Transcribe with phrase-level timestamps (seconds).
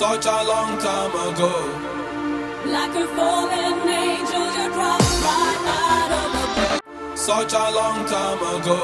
[0.00, 1.52] such a long time ago.
[2.64, 7.18] Like a fallen angel, you dropped right out of the bed.
[7.18, 8.80] Such a long time ago.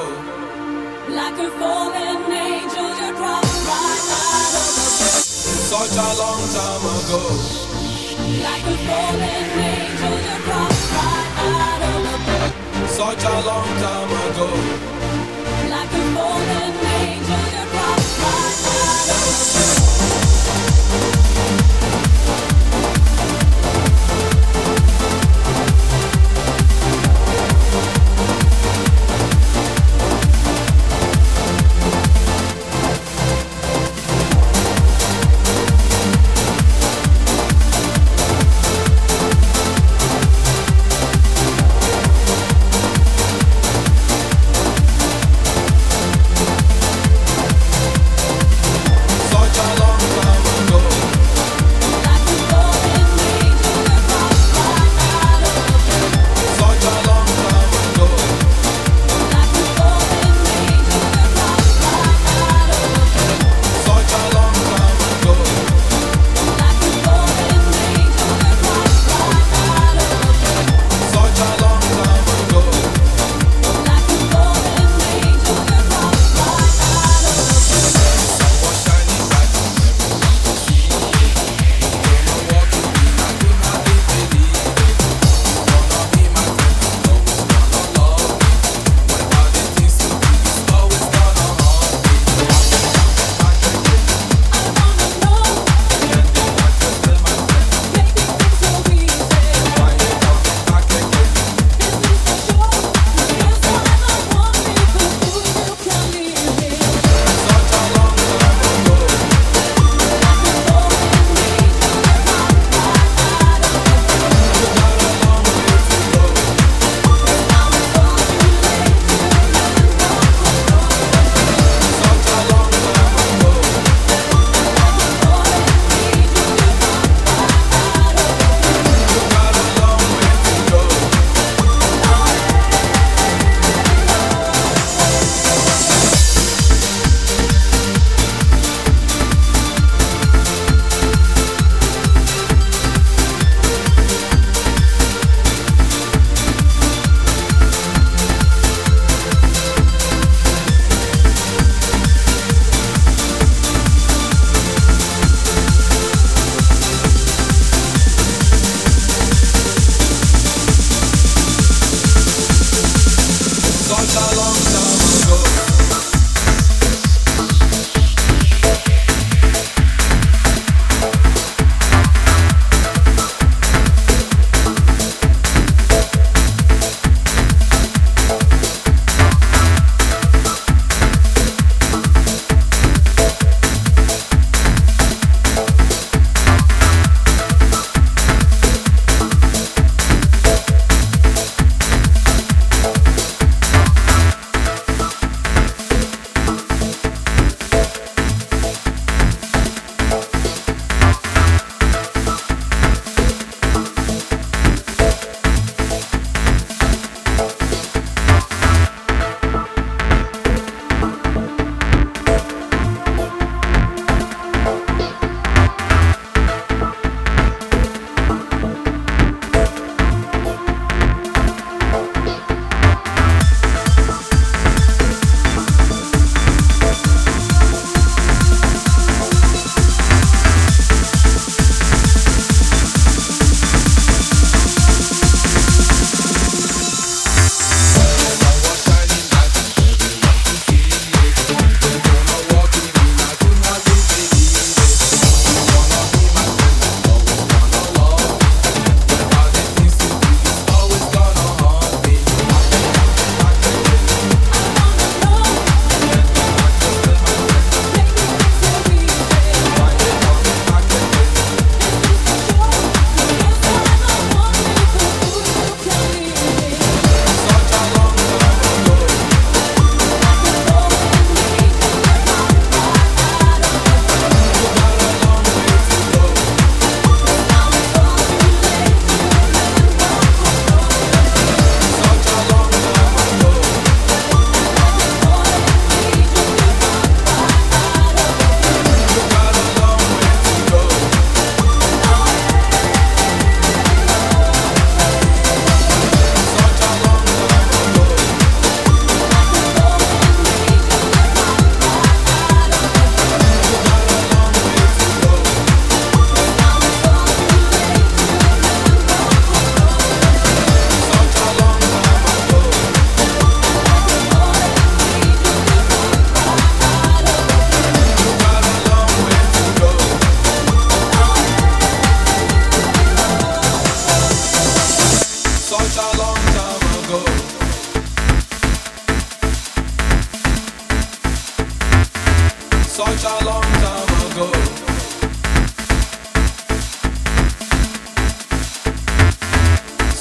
[1.19, 5.25] Like a fallen angel, you dropped right out of the bed.
[5.73, 7.23] Such a long time ago.
[8.45, 12.51] Like a fallen angel, you dropped right out of the bed.
[13.01, 14.49] Such a long time ago.
[15.73, 19.86] Like a fallen angel, you dropped right out of the bed.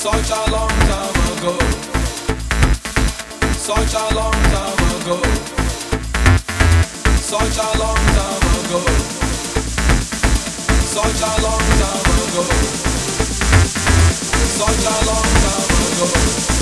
[0.05, 1.85] such a long time ago.
[3.53, 5.19] Such a long time ago.
[7.17, 8.81] Such a long time ago.
[10.93, 12.05] Such a long time
[15.19, 15.34] ago
[15.95, 16.54] time ago.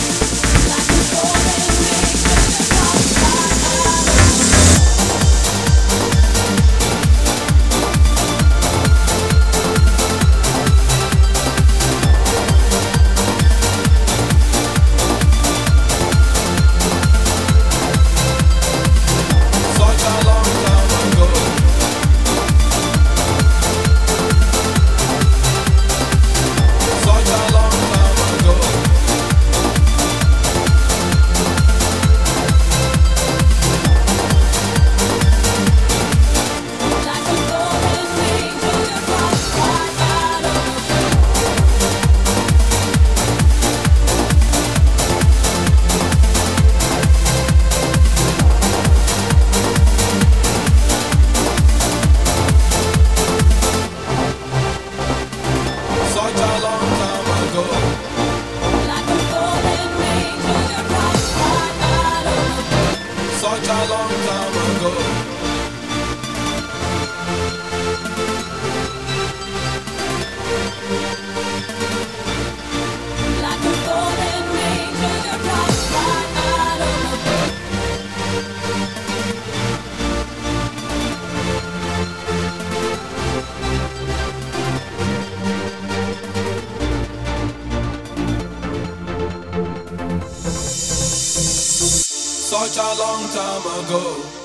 [92.64, 94.43] Such a long time ago.